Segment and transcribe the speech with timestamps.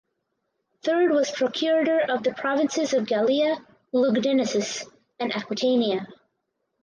[0.83, 3.63] Third was procurator of the provinces of Gallia
[3.93, 4.83] Lugdunensis
[5.19, 6.07] and Aquitania.